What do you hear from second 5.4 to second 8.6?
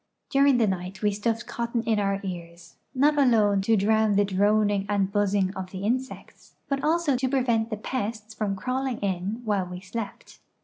of the insects, but also to prevent the pests from